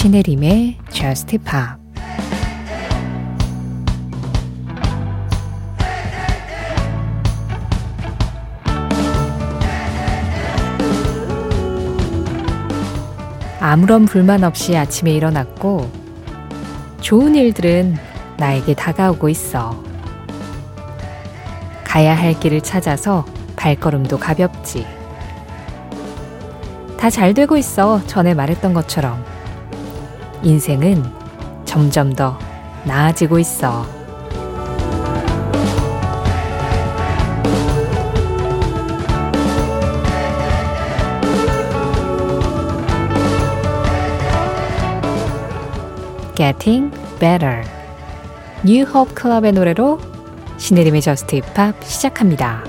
신혜림의 0.00 0.78
Just 0.92 1.36
Pop 1.36 1.78
아무런 13.60 14.06
불만 14.06 14.42
없이 14.42 14.74
아침에 14.74 15.10
일어났고 15.12 15.90
좋은 17.02 17.34
일들은 17.34 17.94
나에게 18.38 18.72
다가오고 18.72 19.28
있어. 19.28 19.84
가야 21.84 22.16
할 22.16 22.40
길을 22.40 22.62
찾아서 22.62 23.26
발걸음도 23.56 24.18
가볍지. 24.18 24.86
다 26.98 27.10
잘 27.10 27.34
되고 27.34 27.58
있어. 27.58 28.00
전에 28.06 28.32
말했던 28.32 28.72
것처럼. 28.72 29.39
인생은 30.42 31.04
점점 31.64 32.12
더 32.12 32.38
나아지고 32.84 33.38
있어. 33.38 33.86
Getting 46.34 46.90
Better. 47.18 47.62
New 48.64 48.86
Hope 48.88 49.14
Club의 49.14 49.52
노래로 49.52 50.00
신혜림의 50.56 51.02
저스트 51.02 51.36
힙합 51.36 51.84
시작합니다. 51.84 52.64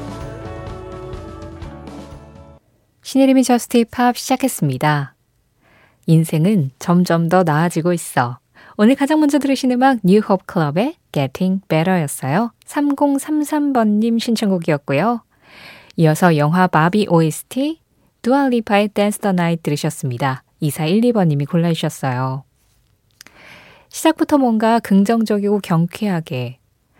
신혜림의 3.02 3.44
저스트 3.44 3.78
힙합 3.78 4.18
시작했습니다. 4.18 5.16
인생은 6.08 6.72
점점 6.80 7.30
더 7.30 7.44
나아지고 7.44 7.94
있어. 7.94 8.40
오늘 8.78 8.96
가장 8.96 9.20
먼저 9.20 9.38
들으신 9.40 9.72
음악 9.72 10.00
Hope 10.06 10.46
Club의 10.52 10.96
Getting 11.12 11.62
Better였어요. 11.68 12.52
3033번님 12.66 14.20
신청곡이었고요. 14.20 15.24
이어서 15.98 16.38
영화 16.38 16.68
바비 16.68 17.08
OST 17.10 17.80
두알리파의 18.22 18.90
Dance 18.90 19.22
the 19.22 19.34
Night 19.34 19.64
들으셨습니다. 19.64 20.44
2412번님이 20.62 21.50
골라주셨어요. 21.50 22.44
시작부터 23.90 24.38
뭔가 24.38 24.80
긍정적이고 24.80 25.60
경쾌하게 25.60 26.60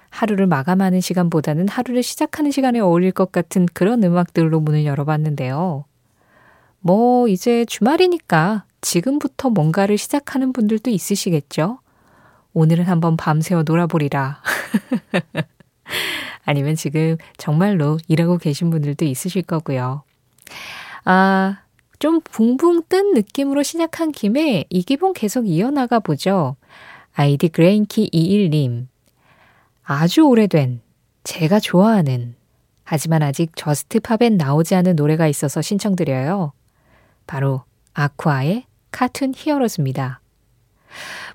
하루를 0.10 0.46
마감하는 0.46 1.00
시간보다는 1.00 1.70
하루를 1.70 2.04
시작하는 2.04 2.52
시간에 2.52 2.80
어울릴 2.80 3.12
것 3.12 3.32
같은 3.32 3.66
그런 3.74 4.04
음악들로 4.04 4.60
문을 4.60 4.86
열어봤는데요. 4.86 5.86
뭐, 6.82 7.28
이제 7.28 7.64
주말이니까 7.66 8.66
지금부터 8.82 9.50
뭔가를 9.50 9.98
시작하는 9.98 10.54
분들도 10.54 10.90
있으시겠죠? 10.90 11.80
오늘은 12.54 12.86
한번 12.86 13.16
밤새워 13.16 13.64
놀아보리라. 13.64 14.42
아니면 16.44 16.76
지금 16.76 17.18
정말로 17.38 17.98
일하고 18.08 18.38
계신 18.38 18.70
분들도 18.70 19.06
있으실 19.06 19.44
거고요. 19.44 20.04
아, 21.06 21.62
좀 22.00 22.20
붕붕 22.22 22.84
뜬 22.90 23.14
느낌으로 23.14 23.64
시작한 23.64 24.12
김에 24.12 24.66
이 24.70 24.84
기분 24.84 25.14
계속 25.14 25.48
이어나가 25.48 26.00
보죠. 26.00 26.56
아이디 27.14 27.48
그레인키 27.48 28.10
21님. 28.12 28.88
아주 29.84 30.22
오래된 30.22 30.82
제가 31.24 31.60
좋아하는 31.60 32.36
하지만 32.84 33.24
아직 33.24 33.52
Just 33.56 34.00
Pop엔 34.00 34.38
나오지 34.38 34.76
않은 34.76 34.96
노래가 34.96 35.28
있어서 35.28 35.62
신청드려요. 35.62 36.54
바로 37.28 37.64
아쿠아의 37.94 38.66
Cartoon 38.92 39.34
Heroes입니다. 39.36 40.22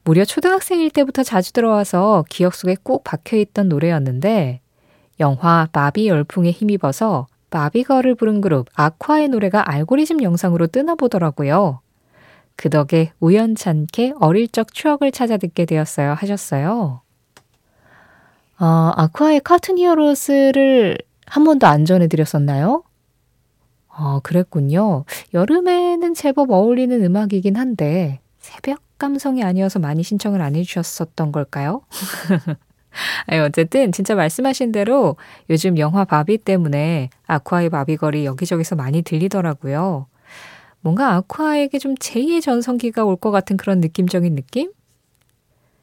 무려 0.05 0.25
초등학생일 0.25 0.91
때부터 0.91 1.23
자주 1.23 1.53
들어와서 1.53 2.25
기억 2.29 2.55
속에 2.55 2.77
꼭 2.83 3.05
박혀있던 3.05 3.69
노래였는데 3.69 4.61
영화 5.21 5.67
바비 5.73 6.09
열풍에 6.09 6.51
힘입어서 6.51 7.27
Barbie 7.51 7.80
Girl을 7.80 8.15
부른 8.15 8.41
그룹 8.41 8.69
아쿠아의 8.75 9.29
노래가 9.29 9.71
알고리즘 9.71 10.23
영상으로 10.23 10.67
뜨나 10.67 10.95
보더라고요. 10.95 11.81
그 12.55 12.71
덕에 12.71 13.13
우연찮게 13.21 14.15
어릴 14.21 14.49
적 14.49 14.73
추억을 14.73 15.13
찾아 15.13 15.37
듣게 15.37 15.65
되었어요 15.65 16.15
하셨어요. 16.15 17.03
어, 18.59 18.93
아쿠아의 18.97 19.41
카툰 19.41 19.79
히어로스를 19.79 20.99
한 21.27 21.45
번도 21.45 21.67
안 21.67 21.85
전해드렸었나요? 21.85 22.83
어, 23.99 24.21
그랬군요. 24.23 25.05
여름에는 25.33 26.15
제법 26.15 26.51
어울리는 26.51 27.03
음악이긴 27.05 27.57
한데, 27.57 28.21
새벽 28.39 28.81
감성이 28.99 29.43
아니어서 29.43 29.79
많이 29.79 30.03
신청을 30.03 30.41
안 30.43 30.55
해주셨었던 30.55 31.33
걸까요? 31.33 31.83
아니, 33.27 33.41
어쨌든, 33.41 33.93
진짜 33.93 34.15
말씀하신 34.15 34.73
대로 34.73 35.17
요즘 35.51 35.79
영화 35.79 36.05
바비 36.05 36.39
때문에 36.39 37.11
아쿠아의 37.27 37.71
바비걸이 37.71 38.25
여기저기서 38.27 38.77
많이 38.77 39.03
들리더라고요. 39.03 40.07
뭔가 40.81 41.15
아쿠아에게 41.15 41.79
좀 41.79 41.95
제2의 41.95 42.41
전성기가 42.43 43.05
올 43.05 43.17
것 43.17 43.31
같은 43.31 43.57
그런 43.57 43.81
느낌적인 43.81 44.35
느낌? 44.35 44.73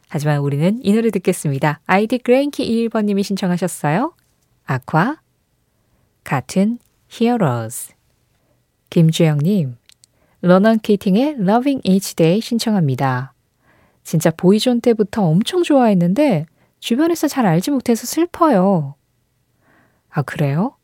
하지만 0.07 0.39
우리는 0.39 0.79
이 0.83 0.93
노래 0.93 1.09
듣겠습니다. 1.09 1.79
아이디 1.87 2.19
그레인키 2.19 2.87
21번님이 2.89 3.23
신청하셨어요. 3.23 4.13
아쿠아, 4.65 5.17
Cartoon 6.23 6.77
Heroes. 7.09 7.93
김주영님, 8.93 9.75
로넌 10.41 10.77
키팅의 10.77 11.37
Loving 11.39 11.81
Each 11.83 12.15
Day 12.15 12.39
신청합니다. 12.39 13.33
진짜 14.03 14.29
보이존 14.29 14.81
때부터 14.81 15.23
엄청 15.23 15.63
좋아했는데 15.63 16.45
주변에서 16.77 17.27
잘 17.27 17.47
알지 17.47 17.71
못해서 17.71 18.05
슬퍼요. 18.05 18.93
아, 20.11 20.21
그래요? 20.21 20.75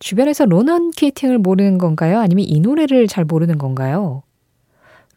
주변에서 0.00 0.44
로넌 0.44 0.90
키팅을 0.90 1.38
모르는 1.38 1.78
건가요? 1.78 2.18
아니면 2.18 2.44
이 2.48 2.58
노래를 2.58 3.06
잘 3.06 3.24
모르는 3.24 3.58
건가요? 3.58 4.24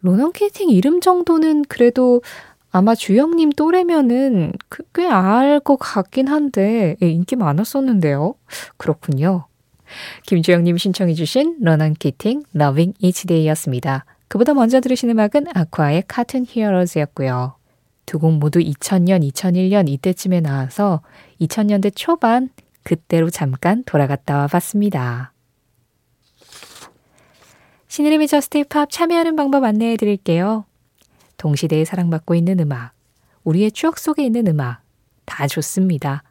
로넌 0.02 0.32
키팅 0.34 0.70
이름 0.70 1.02
정도는 1.02 1.64
그래도 1.64 2.22
아마 2.70 2.94
주영님 2.94 3.54
또래면은 3.54 4.54
그꽤알 4.70 5.62
것 5.62 5.78
같긴 5.78 6.28
한데 6.28 6.96
예, 7.02 7.10
인기 7.10 7.36
많았었는데요. 7.36 8.36
그렇군요. 8.78 9.49
김주영님 10.26 10.78
신청해주신 10.78 11.58
러넌 11.62 11.94
키팅 11.94 12.44
Loving 12.56 12.94
Each 13.00 13.26
Day였습니다. 13.28 14.06
그보다 14.28 14.54
먼저 14.54 14.80
들으신 14.80 15.10
음악은 15.10 15.48
아쿠아의 15.54 16.04
카툰 16.08 16.46
히어로즈였고요. 16.48 17.56
두 18.06 18.20
곡 18.20 18.34
모두 18.40 18.60
2000년, 18.60 19.28
2001년 19.32 19.88
이때쯤에 19.88 20.40
나와서 20.42 21.02
2000년대 21.42 21.92
초반 21.96 22.50
그때로 22.84 23.30
잠깐 23.30 23.84
돌아갔다 23.84 24.38
와 24.38 24.48
봤습니다. 24.48 25.32
신혜림의 27.88 28.28
Just 28.28 28.64
Pop 28.68 28.90
참여하는 28.90 29.36
방법 29.36 29.64
안내해 29.64 29.98
드릴게요. 29.98 30.66
동시대에 31.38 31.86
사랑받고 31.86 32.36
있는 32.36 32.60
음악, 32.60 32.94
우리의 33.44 33.72
추억 33.72 33.98
속에 33.98 34.24
있는 34.26 34.48
음악, 34.48 34.82
다 35.26 35.48
좋습니다. 35.48 36.24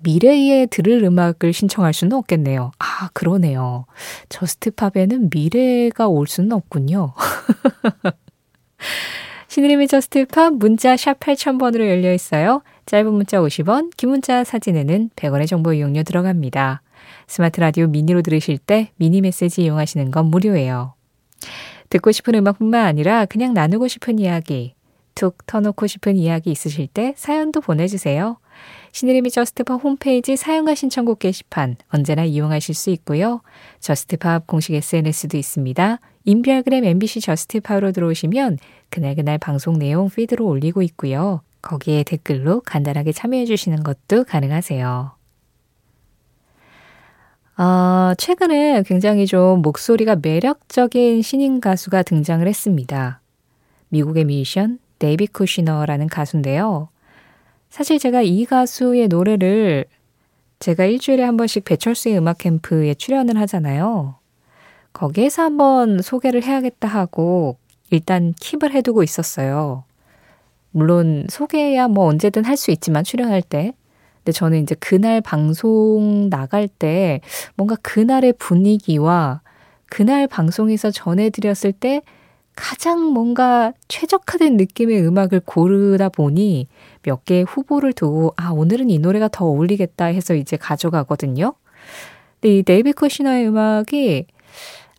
아, 0.00 0.02
미래에 0.02 0.66
들을 0.66 1.02
음악을 1.04 1.52
신청할 1.52 1.92
수는 1.92 2.16
없겠네요. 2.16 2.72
아, 2.78 3.08
그러네요. 3.12 3.86
Just 4.28 4.62
Pop에는 4.62 5.30
미래가 5.32 6.08
올 6.08 6.26
수는 6.26 6.52
없군요. 6.52 7.14
신혜림의 9.48 9.88
Just 9.88 10.26
Pop 10.26 10.54
문자 10.54 10.96
샵 10.96 11.18
8000번으로 11.20 11.88
열려 11.88 12.14
있어요. 12.14 12.62
짧은 12.86 13.12
문자 13.12 13.38
50원, 13.38 13.90
긴 13.96 14.10
문자 14.10 14.44
사진에는 14.44 15.10
100원의 15.16 15.46
정보 15.46 15.72
이용료 15.72 16.04
들어갑니다. 16.04 16.82
스마트 17.26 17.60
라디오 17.60 17.88
미니로 17.88 18.22
들으실 18.22 18.58
때 18.58 18.90
미니 18.96 19.20
메시지 19.20 19.62
이용하시는 19.62 20.10
건 20.10 20.26
무료예요. 20.26 20.94
듣고 21.88 22.12
싶은 22.12 22.36
음악뿐만 22.36 22.86
아니라 22.86 23.26
그냥 23.26 23.54
나누고 23.54 23.88
싶은 23.88 24.20
이야기, 24.20 24.74
툭 25.16 25.44
터놓고 25.46 25.86
싶은 25.86 26.16
이야기 26.16 26.50
있으실 26.50 26.86
때 26.86 27.14
사연도 27.16 27.60
보내주세요. 27.60 28.38
신혜림의 28.92 29.30
Just 29.30 29.60
Pop 29.60 29.82
홈페이지 29.82 30.36
사연하고 30.36 30.74
신청곡 30.74 31.20
게시판 31.20 31.76
언제나 31.88 32.24
이용하실 32.24 32.74
수 32.74 32.90
있고요. 32.90 33.40
Just 33.80 34.18
Pop 34.18 34.46
공식 34.46 34.74
SNS도 34.74 35.36
있습니다. 35.36 36.00
인별그램 36.24 36.84
MBC 36.84 37.20
Just 37.20 37.46
Pop으로 37.46 37.92
들어오시면 37.92 38.58
그날그날 38.90 39.38
방송 39.38 39.78
내용 39.78 40.10
피드로 40.10 40.46
올리고 40.46 40.82
있고요. 40.82 41.42
거기에 41.62 42.02
댓글로 42.04 42.60
간단하게 42.60 43.12
참여해 43.12 43.46
주시는 43.46 43.82
것도 43.82 44.24
가능하세요. 44.24 45.12
어, 47.58 48.14
최근에 48.16 48.82
굉장히 48.86 49.26
좀 49.26 49.60
목소리가 49.60 50.16
매력적인 50.22 51.20
신인 51.20 51.60
가수가 51.60 52.04
등장을 52.04 52.46
했습니다. 52.46 53.20
미국의 53.90 54.24
뮤지션 54.24 54.78
데이비 54.98 55.26
쿠시너라는 55.26 56.08
가수인데요. 56.08 56.88
사실 57.70 57.98
제가 57.98 58.22
이 58.22 58.44
가수의 58.44 59.08
노래를 59.08 59.84
제가 60.58 60.84
일주일에 60.84 61.22
한 61.22 61.36
번씩 61.36 61.64
배철수의 61.64 62.18
음악 62.18 62.38
캠프에 62.38 62.94
출연을 62.94 63.38
하잖아요. 63.40 64.16
거기에서 64.92 65.42
한번 65.42 66.02
소개를 66.02 66.42
해야겠다 66.42 66.88
하고 66.88 67.56
일단 67.90 68.34
킵을 68.34 68.72
해두고 68.72 69.02
있었어요. 69.02 69.84
물론 70.72 71.26
소개야 71.30 71.88
뭐 71.88 72.06
언제든 72.06 72.44
할 72.44 72.56
수 72.56 72.70
있지만 72.72 73.04
출연할 73.04 73.42
때. 73.42 73.72
근데 74.18 74.32
저는 74.32 74.62
이제 74.62 74.74
그날 74.78 75.20
방송 75.20 76.28
나갈 76.28 76.68
때 76.68 77.20
뭔가 77.54 77.76
그날의 77.82 78.34
분위기와 78.34 79.40
그날 79.86 80.26
방송에서 80.26 80.90
전해드렸을 80.90 81.72
때 81.72 82.02
가장 82.54 83.12
뭔가 83.12 83.72
최적화된 83.88 84.56
느낌의 84.56 85.06
음악을 85.06 85.40
고르다 85.40 86.08
보니 86.08 86.68
몇 87.02 87.24
개의 87.24 87.44
후보를 87.44 87.92
두고 87.92 88.34
아 88.36 88.50
오늘은 88.50 88.90
이 88.90 88.98
노래가 88.98 89.28
더 89.28 89.46
어울리겠다 89.46 90.06
해서 90.06 90.34
이제 90.34 90.56
가져가거든요. 90.56 91.54
근데 92.40 92.58
이 92.58 92.62
데이비 92.62 92.92
쿠시너의 92.92 93.48
음악이 93.48 94.26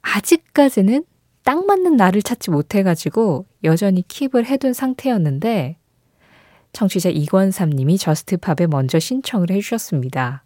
아직까지는 0.01 1.03
딱 1.43 1.65
맞는 1.65 1.95
나를 1.95 2.21
찾지 2.21 2.51
못해가지고 2.51 3.45
여전히 3.63 4.03
킵을 4.03 4.45
해둔 4.45 4.73
상태였는데 4.73 5.77
청취자 6.73 7.09
이권삼님이 7.09 7.97
저스트팝에 7.97 8.67
먼저 8.67 8.99
신청을 8.99 9.51
해주셨습니다. 9.51 10.43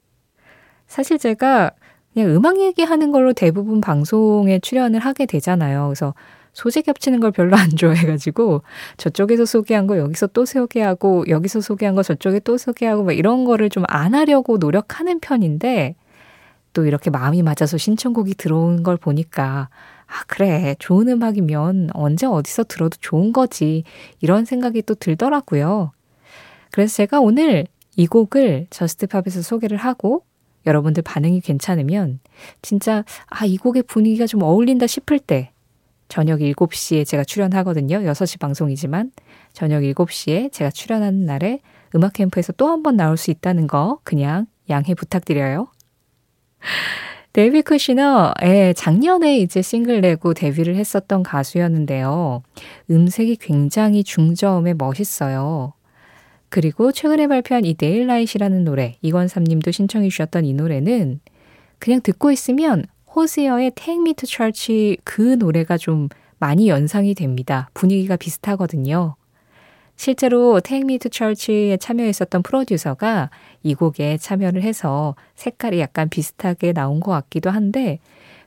사실 0.88 1.18
제가 1.18 1.72
그냥 2.14 2.30
음악 2.32 2.60
얘기하는 2.60 3.12
걸로 3.12 3.34
대부분 3.34 3.82
방송에 3.82 4.60
출연을 4.60 5.00
하게 5.02 5.26
되잖아요. 5.26 5.88
그래서 5.88 6.14
소재 6.56 6.82
겹치는 6.82 7.20
걸 7.20 7.32
별로 7.32 7.56
안 7.56 7.70
좋아해가지고 7.70 8.64
저쪽에서 8.98 9.46
소개한 9.46 9.88
거 9.88 9.98
여기서 9.98 10.28
또 10.28 10.46
소개하고 10.46 11.26
여기서 11.28 11.62
소개한 11.62 11.96
거 11.96 12.02
저쪽에 12.02 12.40
또 12.40 12.58
소개하고 12.58 13.04
막 13.04 13.12
이런 13.12 13.46
거를 13.46 13.70
좀 13.70 13.84
안 13.88 14.16
하려고 14.16 14.58
노력하는 14.58 15.20
편인데 15.20 15.96
또 16.74 16.86
이렇게 16.86 17.10
마음이 17.10 17.44
맞아서 17.44 17.78
신청곡이 17.78 18.36
들어온 18.36 18.84
걸 18.84 18.98
보니까 18.98 19.70
아, 20.08 20.24
그래. 20.28 20.76
좋은 20.80 21.08
음악이면 21.10 21.90
언제 21.94 22.26
어디서 22.26 22.66
들어도 22.66 22.98
좋은 23.02 23.34
거지. 23.34 23.84
이런 24.22 24.46
생각이 24.46 24.84
또 24.84 24.94
들더라고요. 24.96 25.92
그래서 26.72 26.96
제가 26.96 27.20
오늘 27.20 27.66
이 27.96 28.08
곡을 28.08 28.68
Just 28.70 28.96
Pop에서 28.96 29.42
소개를 29.42 29.78
하고 29.78 30.24
여러분들 30.66 31.04
반응이 31.04 31.42
괜찮으면 31.42 32.20
진짜 32.62 33.04
아, 33.28 33.46
이 33.46 33.58
곡의 33.58 33.84
분위기가 33.84 34.26
좀 34.28 34.42
어울린다 34.44 34.88
싶을 34.88 35.20
때 35.20 35.52
저녁 36.08 36.40
7시에 36.40 37.06
제가 37.06 37.24
출연하거든요. 37.24 38.00
6시 38.00 38.40
방송이지만 38.40 39.12
저녁 39.54 39.82
7시에 39.82 40.52
제가 40.52 40.70
출연하는 40.72 41.26
날에 41.26 41.60
음악 41.96 42.14
캠프에서 42.14 42.54
또 42.54 42.68
한 42.70 42.84
번 42.84 42.96
나올 42.98 43.18
수 43.18 43.32
있다는 43.32 43.68
거 43.68 44.00
그냥 44.04 44.48
양해 44.70 44.94
부탁드려요. 44.94 45.68
데이비드 47.34 47.64
쿠시너, 47.64 48.34
예, 48.44 48.74
작년에 48.78 49.40
이제 49.40 49.62
싱글 49.62 50.00
내고 50.00 50.34
데뷔를 50.34 50.76
했었던 50.78 51.22
가수였는데요. 51.22 52.42
음색이 52.90 53.36
굉장히 53.38 54.04
중저음에 54.06 54.74
멋있어요. 54.74 55.74
그리고 56.48 56.94
최근에 56.94 57.28
발표한 57.28 57.66
이 57.66 57.76
네일라이트라는 57.80 58.64
노래, 58.64 58.96
이건삼님도 59.02 59.72
신청해 59.72 60.08
주셨던 60.08 60.46
이 60.46 60.54
노래는 60.54 61.20
그냥 61.80 62.00
듣고 62.02 62.32
있으면 62.32 62.86
호스어의 63.16 63.72
Take 63.76 64.02
Me 64.02 64.14
to 64.14 64.28
Church 64.28 64.98
그 65.06 65.22
노래가 65.22 65.78
좀 65.78 66.10
많이 66.38 66.68
연상이 66.68 67.16
됩니다. 67.16 67.70
분위기가 67.74 68.18
비슷하거든요. 68.18 69.16
실제로 69.96 70.60
Take 70.60 70.82
Me 70.82 71.00
to 71.00 71.10
Church에 71.10 71.78
참여했었던 71.78 72.44
프로듀서가 72.44 73.30
이 73.64 73.74
곡에 73.74 74.18
참여를 74.18 74.62
해서 74.64 75.16
색깔이 75.36 75.80
약간 75.80 76.10
비슷하게 76.10 76.74
나온 76.74 77.00
것 77.00 77.12
같기도 77.12 77.50
한데 77.50 78.00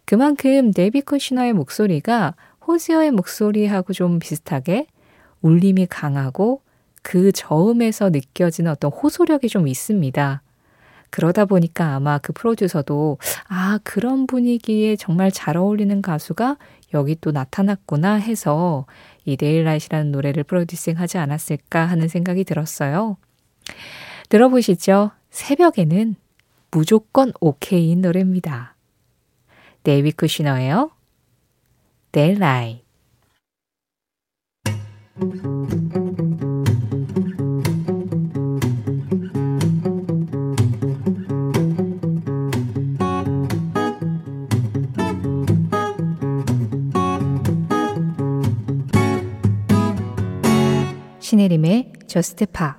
그만큼 0.05 0.73
데이비드 0.73 1.00
쿠시너의 1.00 1.55
목소리가 1.55 2.35
호지어의 2.67 3.12
목소리하고 3.12 3.94
좀 3.94 4.19
비슷하게 4.19 4.87
울림이 5.41 5.87
강하고 5.87 6.61
그 7.03 7.32
저음에서 7.32 8.11
느껴지는 8.11 8.71
어떤 8.71 8.91
호소력이 8.91 9.49
좀 9.49 9.67
있습니다. 9.67 10.43
그러다 11.11 11.45
보니까 11.45 11.95
아마 11.95 12.19
그 12.19 12.33
프로듀서도 12.33 13.19
아, 13.49 13.79
그런 13.85 14.27
분위기에 14.27 14.97
정말 14.97 15.31
잘 15.31 15.57
어울리는 15.57 16.03
가수가 16.03 16.57
여기 16.95 17.17
또 17.21 17.33
나타났구나 17.33 18.15
해서 18.15 18.87
이 19.25 19.37
Daylight라는 19.37 20.11
노래를 20.11 20.45
프로듀싱 20.45 20.99
하지 20.99 21.19
않았을까 21.19 21.85
하는 21.87 22.09
생각이 22.09 22.45
들었어요. 22.45 23.17
들어보시죠. 24.29 25.11
새벽에는 25.31 26.17
무조건 26.71 27.33
오케이인 27.41 28.01
노래입니다. 28.03 28.75
데이비 29.83 30.13
쿠시너예요. 30.13 30.91
데일라이 32.13 32.83
신혜림의 51.38 51.93
저스트 52.08 52.46
파 52.46 52.76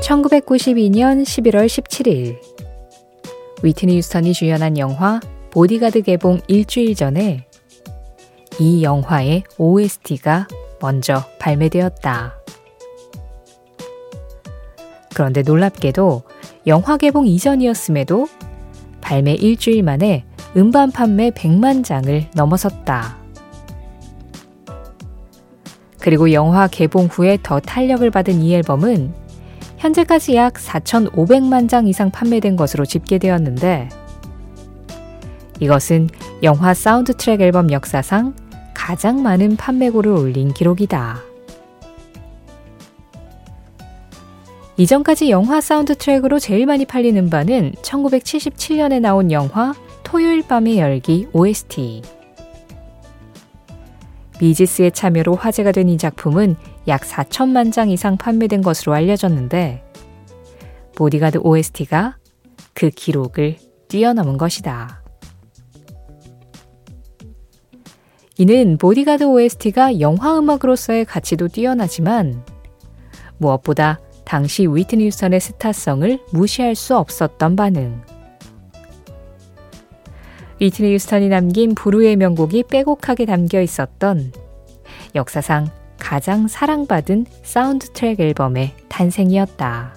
(1992년 0.00 1.22
11월 1.22 1.66
17일) 1.66 2.38
위트니 3.62 3.96
유스턴이 3.98 4.32
주연한 4.32 4.78
영화 4.78 5.20
보디가드 5.50 6.02
개봉 6.02 6.40
일주일 6.48 6.94
전에 6.94 7.46
이 8.58 8.82
영화의 8.82 9.44
OST가 9.58 10.48
먼저 10.80 11.24
발매되었다. 11.38 12.41
그런데 15.14 15.42
놀랍게도 15.42 16.22
영화 16.66 16.96
개봉 16.96 17.26
이전이었음에도 17.26 18.28
발매 19.00 19.34
일주일 19.34 19.82
만에 19.82 20.24
음반 20.56 20.90
판매 20.90 21.30
100만 21.30 21.84
장을 21.84 22.26
넘어섰다. 22.34 23.16
그리고 25.98 26.32
영화 26.32 26.66
개봉 26.66 27.06
후에 27.06 27.38
더 27.42 27.60
탄력을 27.60 28.08
받은 28.10 28.42
이 28.42 28.54
앨범은 28.54 29.14
현재까지 29.78 30.36
약 30.36 30.54
4,500만 30.54 31.68
장 31.68 31.86
이상 31.86 32.10
판매된 32.10 32.56
것으로 32.56 32.84
집계되었는데 32.84 33.88
이것은 35.60 36.08
영화 36.42 36.74
사운드 36.74 37.14
트랙 37.16 37.40
앨범 37.40 37.70
역사상 37.70 38.34
가장 38.74 39.22
많은 39.22 39.56
판매고를 39.56 40.10
올린 40.10 40.52
기록이다. 40.52 41.31
이전까지 44.82 45.30
영화 45.30 45.60
사운드 45.60 45.94
트랙으로 45.94 46.40
제일 46.40 46.66
많이 46.66 46.84
팔린 46.84 47.16
음반은 47.16 47.74
1977년에 47.82 49.00
나온 49.00 49.30
영화 49.30 49.72
토요일 50.02 50.42
밤의 50.42 50.76
열기 50.76 51.28
OST. 51.32 52.02
미지스의 54.40 54.90
참여로 54.90 55.36
화제가 55.36 55.70
된 55.70 55.88
이 55.88 55.96
작품은 55.96 56.56
약 56.88 57.02
4천만 57.02 57.70
장 57.70 57.90
이상 57.90 58.16
판매된 58.16 58.60
것으로 58.62 58.92
알려졌는데, 58.94 59.84
보디가드 60.96 61.38
OST가 61.44 62.16
그 62.74 62.90
기록을 62.90 63.58
뛰어넘은 63.86 64.36
것이다. 64.36 65.00
이는 68.36 68.78
보디가드 68.78 69.22
OST가 69.22 70.00
영화 70.00 70.36
음악으로서의 70.36 71.04
가치도 71.04 71.46
뛰어나지만, 71.46 72.44
무엇보다 73.38 74.00
당시 74.32 74.66
위트니 74.66 75.08
휴스턴의 75.08 75.40
스타성을 75.40 76.18
무시할 76.32 76.74
수 76.74 76.96
없었던 76.96 77.54
반응. 77.54 78.00
위트니 80.58 80.94
휴스턴이 80.94 81.28
남긴 81.28 81.74
부르의 81.74 82.16
명곡이 82.16 82.64
빼곡하게 82.70 83.26
담겨 83.26 83.60
있었던 83.60 84.32
역사상 85.14 85.68
가장 85.98 86.48
사랑받은 86.48 87.26
사운드 87.42 87.90
트랙 87.92 88.20
앨범의 88.20 88.72
탄생이었다. 88.88 89.96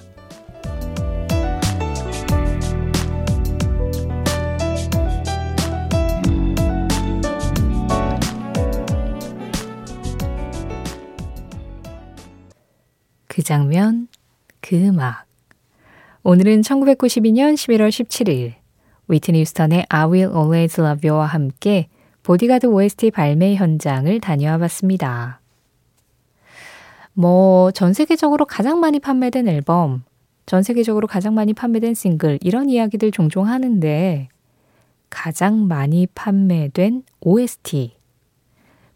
그 13.28 13.44
장면, 13.44 14.08
그 14.68 14.76
음악. 14.76 15.28
오늘은 16.24 16.62
1992년 16.62 17.54
11월 17.54 17.90
17일 17.90 18.56
위트니 19.08 19.42
휴스턴의 19.42 19.86
I 19.90 20.06
Will 20.06 20.36
Always 20.36 20.82
Love 20.82 21.08
You와 21.08 21.28
함께 21.28 21.88
보디가드 22.24 22.66
OST 22.66 23.12
발매 23.12 23.54
현장을 23.54 24.20
다녀와 24.20 24.58
봤습니다. 24.58 25.40
뭐, 27.14 27.70
전 27.74 27.94
세계적으로 27.94 28.46
가장 28.46 28.80
많이 28.80 29.00
판매된 29.00 29.48
앨범, 29.48 30.04
전 30.48 30.64
세계적으로 30.64 31.06
가장 31.06 31.36
많이 31.36 31.54
판매된 31.54 31.94
싱글, 31.94 32.40
이런 32.42 32.68
이야기들 32.68 33.12
종종 33.12 33.48
하는데, 33.48 34.30
가장 35.12 35.68
많이 35.68 36.08
판매된 36.08 37.04
OST. 37.22 37.96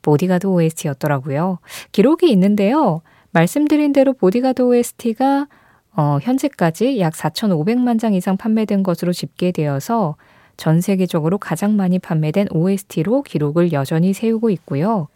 보디가드 0.02 0.48
OST였더라고요. 0.48 1.60
기록이 1.92 2.32
있는데요. 2.32 3.04
말씀드린 3.30 3.94
대로 3.94 4.14
보디가드 4.14 4.64
OST가 4.64 5.48
어, 5.96 6.20
현재까지 6.22 7.00
약 7.00 7.14
4,500만 7.14 8.00
장 8.00 8.14
이상 8.14 8.38
판매된 8.38 8.84
것으로 8.84 9.12
집계되어서 9.14 10.16
전 10.58 10.82
세계적으로 10.82 11.38
가장 11.38 11.76
많이 11.76 12.00
판매된 12.00 12.50
OST로 12.52 13.24
기록을 13.24 13.72
여전히 13.72 14.14
세우고 14.14 14.50
있고요. 14.52 15.08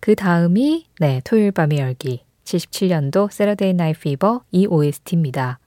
그 0.00 0.14
다음이 0.14 0.86
네, 1.00 1.20
토요일 1.24 1.50
밤의 1.50 1.78
열기 1.78 2.22
77년도 2.44 3.30
Saturday 3.30 3.74
Night 3.74 3.92
Fever 3.92 4.42
이 4.52 4.66
OST입니다. 4.66 5.58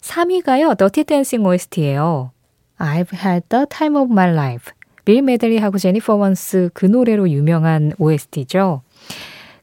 3위가요. 0.00 0.76
Dirty 0.78 1.04
Dancing 1.04 1.44
OST예요. 1.46 2.32
I've 2.78 3.12
had 3.14 3.46
the 3.48 3.66
time 3.68 3.96
of 3.96 4.10
my 4.10 4.30
life. 4.30 4.72
빌 5.04 5.22
메들리하고 5.22 5.78
제니퍼 5.78 6.14
원스 6.14 6.70
그 6.74 6.86
노래로 6.86 7.30
유명한 7.30 7.92
OST죠. 7.98 8.82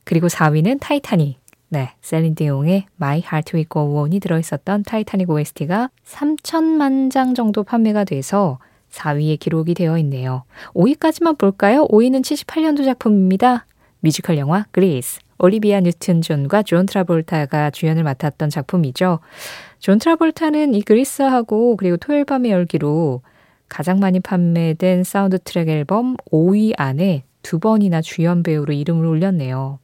그리고 0.04 0.28
4위는 0.28 0.80
타이타닉. 0.80 1.40
네, 1.70 1.92
셀린 2.02 2.36
디옹의 2.36 2.86
My 2.98 3.18
Heart 3.18 3.58
Will 3.58 3.68
Go 3.70 4.00
On이 4.00 4.22
들어있었던 4.22 4.84
타이타닉 4.84 5.30
OST가 5.30 5.90
3천만 6.06 7.12
장 7.12 7.34
정도 7.34 7.64
판매가 7.64 8.06
돼서 8.06 8.60
4위에 8.92 9.38
기록이 9.38 9.74
되어 9.74 9.98
있네요. 9.98 10.44
5위까지만 10.74 11.38
볼까요? 11.38 11.86
5위는 11.88 12.22
78년도 12.22 12.86
작품입니다. 12.86 13.66
뮤지컬 14.00 14.38
영화 14.38 14.66
그리스. 14.72 15.20
올리비아 15.40 15.82
뉴튼 15.82 16.22
존과 16.22 16.64
존 16.64 16.86
트라볼타가 16.86 17.70
주연을 17.72 18.04
맡았던 18.04 18.50
작품이죠. 18.50 19.20
존 19.80 20.00
트라볼타는 20.00 20.74
이 20.74 20.82
그리스하고 20.82 21.76
그리고 21.76 21.98
토요일 21.98 22.24
밤의 22.24 22.52
열기로 22.52 23.22
가장 23.68 24.00
많이 24.00 24.22
판매된 24.22 25.04
사운드 25.04 25.38
트랙 25.38 25.68
앨범 25.68 26.16
5위 26.32 26.74
안에 26.78 27.24
두 27.42 27.60
번이나 27.60 28.02
주연 28.02 28.42
배우로 28.42 28.74
이름을 28.74 29.06
올렸네요. 29.06 29.80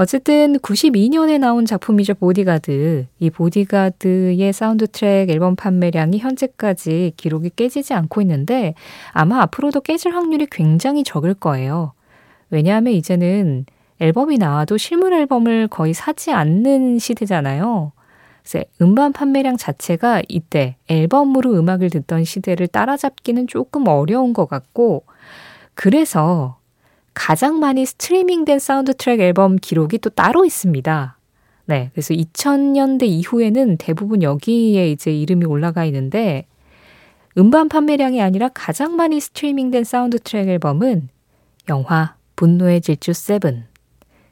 어쨌든 0.00 0.58
92년에 0.60 1.40
나온 1.40 1.66
작품이죠. 1.66 2.14
보디가드. 2.14 3.06
이 3.18 3.30
보디가드의 3.30 4.52
사운드 4.52 4.86
트랙 4.86 5.28
앨범 5.28 5.56
판매량이 5.56 6.18
현재까지 6.18 7.14
기록이 7.16 7.50
깨지지 7.56 7.94
않고 7.94 8.22
있는데 8.22 8.74
아마 9.10 9.40
앞으로도 9.40 9.80
깨질 9.80 10.14
확률이 10.14 10.46
굉장히 10.48 11.02
적을 11.02 11.34
거예요. 11.34 11.94
왜냐하면 12.48 12.92
이제는 12.92 13.66
앨범이 13.98 14.38
나와도 14.38 14.76
실물 14.76 15.14
앨범을 15.14 15.66
거의 15.66 15.94
사지 15.94 16.30
않는 16.30 17.00
시대잖아요. 17.00 17.90
음반 18.80 19.12
판매량 19.12 19.56
자체가 19.56 20.22
이때 20.28 20.76
앨범으로 20.86 21.58
음악을 21.58 21.90
듣던 21.90 22.22
시대를 22.22 22.68
따라잡기는 22.68 23.48
조금 23.48 23.88
어려운 23.88 24.32
것 24.32 24.48
같고 24.48 25.02
그래서 25.74 26.57
가장 27.18 27.58
많이 27.58 27.84
스트리밍된 27.84 28.60
사운드 28.60 28.94
트랙 28.94 29.18
앨범 29.18 29.56
기록이 29.56 29.98
또 29.98 30.08
따로 30.08 30.44
있습니다. 30.44 31.18
네. 31.66 31.90
그래서 31.92 32.14
2000년대 32.14 33.02
이후에는 33.02 33.76
대부분 33.76 34.22
여기에 34.22 34.92
이제 34.92 35.10
이름이 35.10 35.44
올라가 35.44 35.84
있는데 35.84 36.46
음반 37.36 37.68
판매량이 37.68 38.22
아니라 38.22 38.48
가장 38.54 38.94
많이 38.94 39.18
스트리밍된 39.20 39.82
사운드 39.82 40.20
트랙 40.20 40.48
앨범은 40.48 41.08
영화 41.68 42.14
분노의 42.36 42.82
질주 42.82 43.12
7 43.12 43.40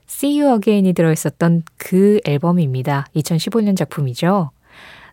See 0.08 0.40
You 0.40 0.54
Again이 0.54 0.92
들어있었던 0.92 1.64
그 1.76 2.20
앨범입니다. 2.24 3.06
2015년 3.16 3.76
작품이죠. 3.76 4.50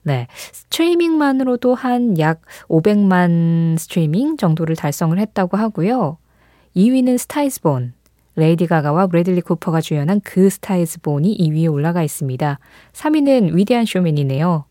네. 0.03 0.27
스트리밍만으로도 0.51 1.73
한 1.73 2.19
약 2.19 2.41
500만 2.67 3.79
스트리밍 3.79 4.37
정도를 4.37 4.75
달성을 4.75 5.17
했다고 5.17 5.57
하고요. 5.57 6.17
2위는 6.75 7.17
Star 7.19 7.46
Is 7.46 7.60
Born. 7.60 7.93
레이디 8.35 8.65
가가와 8.65 9.07
브래들리 9.07 9.41
쿠퍼가 9.41 9.79
주연한 9.79 10.21
그 10.23 10.49
Star 10.49 10.81
Is 10.81 10.97
Born이 10.97 11.37
2위에 11.37 11.71
올라가 11.71 12.01
있습니다. 12.01 12.59
3위는 12.93 13.53
위대한 13.53 13.85
쇼맨이네요. 13.85 14.65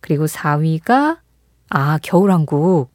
그리고 0.00 0.24
4위가 0.26 1.18
아, 1.68 1.98
겨울왕국. 2.02 2.90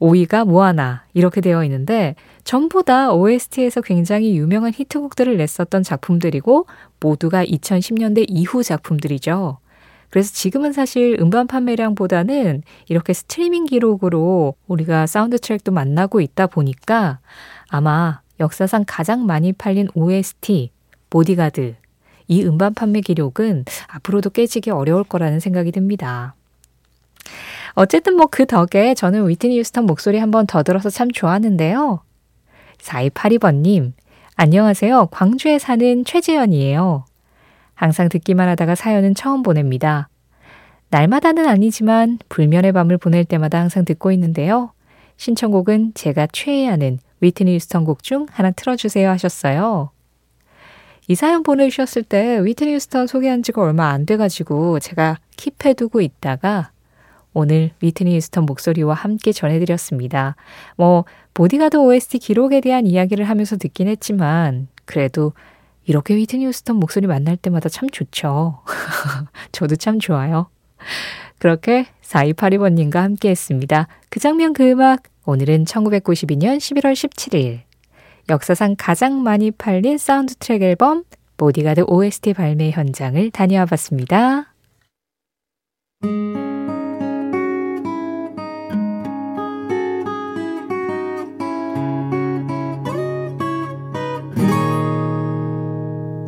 5위가 0.00 0.46
모아나 0.46 1.04
이렇게 1.14 1.40
되어 1.40 1.62
있는데 1.64 2.14
전부 2.42 2.82
다 2.82 3.12
OST에서 3.12 3.80
굉장히 3.80 4.36
유명한 4.36 4.72
히트곡들을 4.74 5.36
냈었던 5.36 5.82
작품들이고 5.82 6.66
모두가 7.00 7.44
2010년대 7.44 8.26
이후 8.28 8.62
작품들이죠. 8.62 9.58
그래서 10.14 10.32
지금은 10.32 10.72
사실 10.72 11.16
음반 11.20 11.48
판매량보다는 11.48 12.62
이렇게 12.86 13.12
스트리밍 13.12 13.64
기록으로 13.64 14.54
우리가 14.68 15.08
사운드 15.08 15.40
트랙도 15.40 15.72
만나고 15.72 16.20
있다 16.20 16.46
보니까 16.46 17.18
아마 17.68 18.20
역사상 18.38 18.84
가장 18.86 19.26
많이 19.26 19.52
팔린 19.52 19.88
OST, 19.92 20.70
보디가드, 21.10 21.74
이 22.28 22.44
음반 22.44 22.74
판매 22.74 23.00
기록은 23.00 23.64
앞으로도 23.88 24.30
깨지기 24.30 24.70
어려울 24.70 25.02
거라는 25.02 25.40
생각이 25.40 25.72
듭니다. 25.72 26.36
어쨌든 27.72 28.14
뭐 28.14 28.28
그 28.30 28.46
덕에 28.46 28.94
저는 28.94 29.28
휘트니 29.28 29.58
휴스턴 29.58 29.84
목소리 29.84 30.18
한 30.18 30.30
번 30.30 30.46
더 30.46 30.62
들어서 30.62 30.90
참 30.90 31.10
좋았는데요. 31.10 32.02
4282번님, 32.78 33.94
안녕하세요. 34.36 35.08
광주에 35.10 35.58
사는 35.58 36.04
최재현이에요. 36.04 37.04
항상 37.74 38.08
듣기만 38.08 38.48
하다가 38.48 38.74
사연은 38.74 39.14
처음 39.14 39.42
보냅니다. 39.42 40.08
날마다는 40.90 41.46
아니지만 41.46 42.18
불면의 42.28 42.72
밤을 42.72 42.98
보낼 42.98 43.24
때마다 43.24 43.58
항상 43.58 43.84
듣고 43.84 44.12
있는데요. 44.12 44.72
신청곡은 45.16 45.92
제가 45.94 46.28
최애하는 46.32 46.98
위트니 47.20 47.54
유스턴 47.54 47.84
곡 47.84 48.02
중 48.02 48.26
하나 48.30 48.50
틀어주세요 48.50 49.08
하셨어요. 49.10 49.90
이 51.06 51.14
사연 51.14 51.42
보내주셨을 51.42 52.02
때 52.02 52.42
위트니 52.44 52.72
유스턴 52.74 53.06
소개한 53.06 53.42
지가 53.42 53.62
얼마 53.62 53.88
안 53.88 54.06
돼가지고 54.06 54.78
제가 54.80 55.18
킵해두고 55.36 56.02
있다가 56.02 56.70
오늘 57.34 57.72
위트니 57.82 58.14
유스턴 58.14 58.46
목소리와 58.46 58.94
함께 58.94 59.32
전해드렸습니다. 59.32 60.36
뭐, 60.76 61.04
보디가드 61.34 61.76
OST 61.76 62.20
기록에 62.20 62.60
대한 62.60 62.86
이야기를 62.86 63.28
하면서 63.28 63.56
듣긴 63.56 63.88
했지만, 63.88 64.68
그래도 64.84 65.32
이렇게 65.84 66.14
휘트니 66.16 66.44
휴스턴 66.46 66.76
목소리 66.76 67.06
만날 67.06 67.36
때마다 67.36 67.68
참 67.68 67.88
좋죠. 67.90 68.62
저도 69.52 69.76
참 69.76 69.98
좋아요. 69.98 70.48
그렇게 71.38 71.86
4282번님과 72.02 72.96
함께 72.96 73.30
했습니다. 73.30 73.88
그 74.08 74.20
장면 74.20 74.52
그 74.52 74.70
음악, 74.70 75.02
오늘은 75.26 75.64
1992년 75.64 76.58
11월 76.58 76.92
17일. 76.92 77.62
역사상 78.30 78.76
가장 78.78 79.22
많이 79.22 79.50
팔린 79.50 79.98
사운드 79.98 80.34
트랙 80.36 80.62
앨범, 80.62 81.04
보디가드 81.36 81.84
OST 81.86 82.34
발매 82.34 82.70
현장을 82.70 83.30
다녀와 83.30 83.66
봤습니다. 83.66 84.54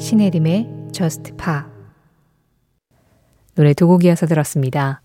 신혜림의 0.06 0.68
Just 0.92 1.32
Pa 1.32 1.62
노래 3.56 3.74
두 3.74 3.88
곡이어서 3.88 4.26
들었습니다. 4.26 5.00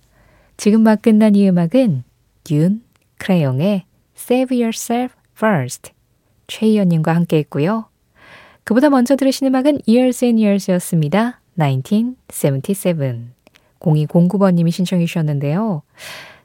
지금 0.58 0.84
막 0.84 1.01
끝난 1.01 1.34
이 1.34 1.50
음악은 1.50 2.03
듄 2.43 2.79
크레용의 3.17 3.86
Save 4.15 4.62
Yourself 4.62 5.15
First 5.36 5.93
최희연님과 6.46 7.15
함께 7.15 7.38
했고요. 7.38 7.86
그보다 8.63 8.91
먼저 8.91 9.15
들으신 9.15 9.48
음악은 9.48 9.79
Years 9.88 10.24
and 10.24 10.39
Years였습니다. 10.39 11.41
1977 11.58 13.31
0209번님이 13.79 14.70
신청해 14.70 15.08
주셨는데요. 15.08 15.81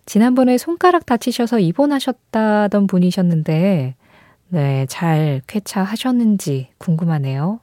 지난번에 0.06 0.56
손가락 0.56 1.04
다치셔서 1.04 1.58
입원하셨다던 1.58 2.86
분이셨는데 2.86 3.96
네, 4.48 4.86
잘 4.88 5.42
쾌차하셨는지 5.46 6.68
궁금하네요. 6.78 7.60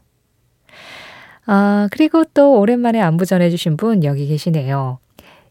아, 1.45 1.87
그리고 1.91 2.23
또 2.33 2.59
오랜만에 2.59 3.01
안부 3.01 3.25
전해주신 3.25 3.77
분 3.77 4.03
여기 4.03 4.27
계시네요. 4.27 4.99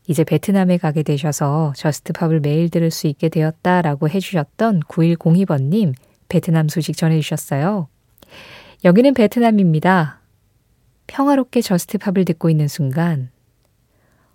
이제 0.09 0.25
베트남에 0.25 0.79
가게 0.79 1.03
되셔서 1.03 1.75
JUST 1.77 2.13
POP을 2.13 2.41
매일 2.41 2.71
들을 2.71 2.91
수 2.91 3.07
있게 3.07 3.29
되었다라고 3.29 4.09
해주셨던 4.09 4.81
9102번님 4.81 5.95
베트남 6.29 6.69
소식 6.69 6.97
전해주셨어요. 6.97 7.89
여기는 8.85 9.15
베트남입니다. 9.15 10.21
평화롭게 11.07 11.61
JUST 11.61 11.99
POP을 11.99 12.25
듣고 12.25 12.51
있는 12.51 12.67
순간 12.69 13.31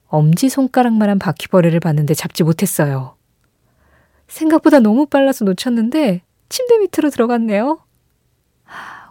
엄지손가락만한 0.07 1.19
바퀴벌레를 1.19 1.81
봤는데 1.81 2.13
잡지 2.13 2.43
못했어요. 2.43 3.15
생각보다 4.29 4.79
너무 4.79 5.05
빨라서 5.05 5.43
놓쳤는데 5.43 6.21
침대 6.47 6.77
밑으로 6.77 7.09
들어갔네요. 7.09 7.79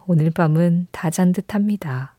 오늘 0.06 0.30
밤은 0.30 0.86
다 0.90 1.10
잔 1.10 1.32
듯합니다. 1.32 2.15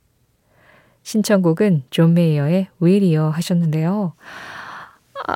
신청곡은 1.08 1.84
존 1.90 2.14
메이어의 2.16 2.68
Wheel이요 2.82 3.30
하셨는데요. 3.30 4.12
아, 5.26 5.36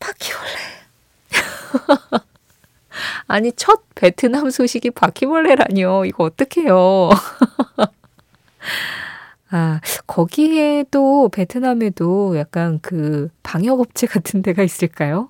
바퀴벌레. 0.00 0.54
아니, 3.28 3.52
첫 3.52 3.82
베트남 3.94 4.48
소식이 4.48 4.92
바퀴벌레라니요. 4.92 6.06
이거 6.06 6.24
어떡해요. 6.24 7.10
아, 9.50 9.80
거기에도 10.06 11.28
베트남에도 11.28 12.38
약간 12.38 12.78
그 12.80 13.28
방역업체 13.42 14.06
같은 14.06 14.40
데가 14.40 14.62
있을까요? 14.62 15.28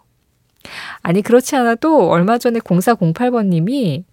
아니, 1.02 1.20
그렇지 1.20 1.56
않아도 1.56 2.10
얼마 2.10 2.38
전에 2.38 2.60
0408번님이 2.60 4.04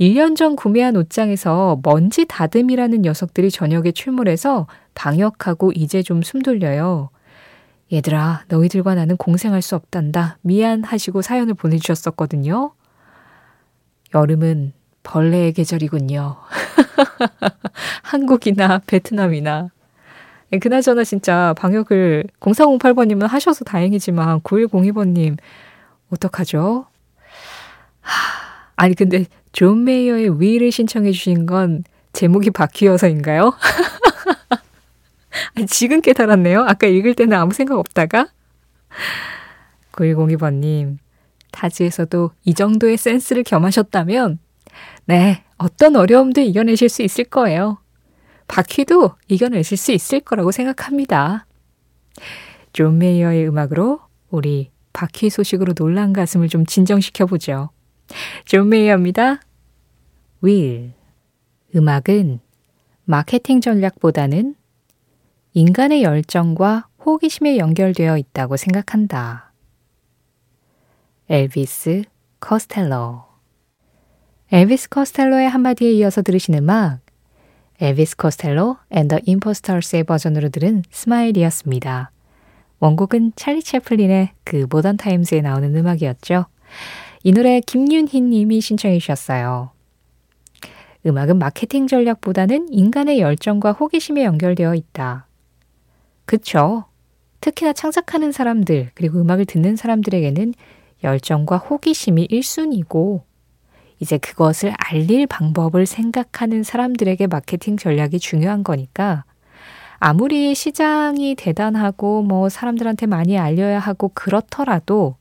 1년 0.00 0.36
전 0.36 0.56
구매한 0.56 0.96
옷장에서 0.96 1.80
먼지 1.82 2.24
다듬이라는 2.26 3.02
녀석들이 3.02 3.50
저녁에 3.50 3.92
출몰해서 3.92 4.66
방역하고 4.94 5.72
이제 5.74 6.02
좀 6.02 6.20
숨 6.22 6.42
돌려요. 6.42 7.10
얘들아, 7.92 8.44
너희들과 8.48 8.94
나는 8.94 9.16
공생할 9.16 9.62
수 9.62 9.76
없단다. 9.76 10.38
미안 10.42 10.82
하시고 10.82 11.22
사연을 11.22 11.54
보내주셨었거든요. 11.54 12.72
여름은 14.14 14.72
벌레의 15.02 15.52
계절이군요. 15.52 16.36
한국이나 18.02 18.80
베트남이나. 18.86 19.68
예, 20.52 20.58
그나저나 20.58 21.04
진짜 21.04 21.54
방역을 21.58 22.24
0408번님은 22.40 23.26
하셔서 23.28 23.64
다행이지만 23.64 24.40
9102번님 24.40 25.36
어떡하죠? 26.10 26.86
하, 28.00 28.70
아니 28.76 28.94
근데 28.94 29.26
존 29.54 29.84
메이어의 29.84 30.40
Wheel을 30.40 30.72
신청해 30.72 31.12
주신 31.12 31.46
건 31.46 31.84
제목이 32.12 32.50
바퀴여서인가요? 32.50 33.54
지금 35.70 36.00
깨달았네요. 36.00 36.62
아까 36.62 36.88
읽을 36.88 37.14
때는 37.14 37.38
아무 37.38 37.54
생각 37.54 37.78
없다가. 37.78 38.26
9102번님, 39.92 40.98
타지에서도 41.52 42.32
이 42.44 42.54
정도의 42.54 42.96
센스를 42.96 43.44
겸하셨다면, 43.44 44.40
네, 45.04 45.44
어떤 45.56 45.94
어려움도 45.94 46.40
이겨내실 46.40 46.88
수 46.88 47.02
있을 47.02 47.22
거예요. 47.22 47.78
바퀴도 48.48 49.12
이겨내실 49.28 49.76
수 49.78 49.92
있을 49.92 50.18
거라고 50.18 50.50
생각합니다. 50.50 51.46
존 52.72 52.98
메이어의 52.98 53.46
음악으로 53.46 54.00
우리 54.30 54.72
바퀴 54.92 55.30
소식으로 55.30 55.74
놀란 55.74 56.12
가슴을 56.12 56.48
좀 56.48 56.66
진정시켜보죠. 56.66 57.70
존 58.44 58.68
메이어입니다. 58.68 59.40
윌. 60.42 60.92
음악은 61.74 62.40
마케팅 63.04 63.60
전략보다는 63.60 64.54
인간의 65.52 66.02
열정과 66.02 66.88
호기심에 67.04 67.58
연결되어 67.58 68.16
있다고 68.18 68.56
생각한다. 68.56 69.52
엘비스 71.28 72.04
코스텔로 72.40 73.26
엘비스 74.52 74.88
코스텔로의 74.90 75.48
한마디에 75.48 75.90
이어서 75.92 76.22
들으신 76.22 76.54
음악 76.54 77.00
엘비스 77.80 78.16
코스텔로 78.16 78.78
and 78.90 79.08
the 79.08 79.18
Imposters의 79.24 80.04
버전으로 80.04 80.50
들은 80.50 80.82
Smile이었습니다. 80.90 82.10
원곡은 82.78 83.32
찰리 83.36 83.62
채플린의 83.62 84.32
그 84.44 84.66
Modern 84.68 84.96
Times에 84.96 85.40
나오는 85.40 85.74
음악이었죠. 85.74 86.46
이 87.26 87.32
노래 87.32 87.60
김윤희 87.60 88.20
님이 88.20 88.60
신청해 88.60 88.98
주셨어요. 88.98 89.70
음악은 91.06 91.38
마케팅 91.38 91.86
전략보다는 91.86 92.68
인간의 92.70 93.18
열정과 93.18 93.72
호기심에 93.72 94.24
연결되어 94.24 94.74
있다. 94.74 95.26
그쵸. 96.26 96.84
특히나 97.40 97.72
창작하는 97.72 98.30
사람들, 98.30 98.90
그리고 98.94 99.22
음악을 99.22 99.46
듣는 99.46 99.74
사람들에게는 99.74 100.52
열정과 101.02 101.56
호기심이 101.56 102.28
1순위고, 102.28 103.22
이제 104.00 104.18
그것을 104.18 104.74
알릴 104.76 105.26
방법을 105.26 105.86
생각하는 105.86 106.62
사람들에게 106.62 107.26
마케팅 107.28 107.78
전략이 107.78 108.18
중요한 108.18 108.62
거니까, 108.62 109.24
아무리 109.98 110.54
시장이 110.54 111.36
대단하고 111.36 112.22
뭐 112.22 112.50
사람들한테 112.50 113.06
많이 113.06 113.38
알려야 113.38 113.78
하고 113.78 114.10
그렇더라도 114.12 115.16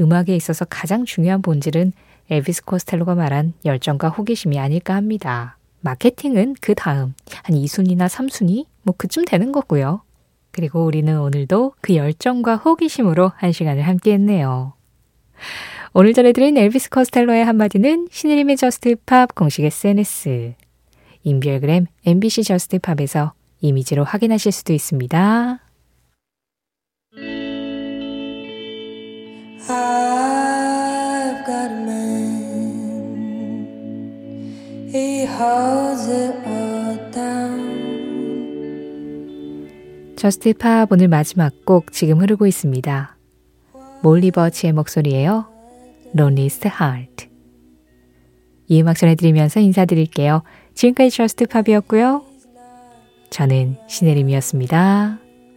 음악에 0.00 0.34
있어서 0.36 0.64
가장 0.64 1.04
중요한 1.04 1.42
본질은 1.42 1.92
엘비스 2.30 2.64
코스텔로가 2.64 3.14
말한 3.14 3.54
열정과 3.64 4.08
호기심이 4.08 4.58
아닐까 4.58 4.94
합니다. 4.94 5.58
마케팅은 5.80 6.56
그 6.60 6.74
다음 6.74 7.14
한 7.42 7.56
2순위나 7.56 8.08
3순위 8.08 8.66
뭐 8.82 8.94
그쯤 8.96 9.24
되는 9.24 9.52
거고요. 9.52 10.02
그리고 10.50 10.84
우리는 10.84 11.20
오늘도 11.20 11.74
그 11.80 11.96
열정과 11.96 12.56
호기심으로 12.56 13.32
한 13.34 13.52
시간을 13.52 13.82
함께 13.82 14.12
했네요. 14.12 14.72
오늘 15.92 16.12
전해드린 16.12 16.56
엘비스 16.56 16.90
코스텔로의 16.90 17.44
한마디는 17.44 18.08
신혜림의 18.10 18.56
JUST 18.56 18.96
POP 19.06 19.34
공식 19.34 19.64
SNS, 19.64 20.54
인별그램 21.22 21.86
MBC 22.06 22.44
JUST 22.44 22.78
POP에서 22.78 23.32
이미지로 23.60 24.04
확인하실 24.04 24.52
수도 24.52 24.72
있습니다. 24.72 25.63
JUST 40.16 40.54
POP 40.54 40.90
오늘 40.90 41.08
마지막 41.08 41.52
곡 41.64 41.92
지금 41.92 42.20
흐르고 42.20 42.46
있습니다. 42.46 43.16
몰리버치의 44.02 44.72
목소리예요. 44.72 45.46
Loneliest 46.16 46.68
Heart. 46.68 47.28
이 48.68 48.80
음악 48.80 48.96
전해드리면서 48.96 49.60
인사드릴게요. 49.60 50.42
지금까지 50.74 51.10
저스트 51.10 51.46
팝이었고요. 51.46 52.24
저는 53.30 53.76
신혜림이었습니다. 53.88 55.23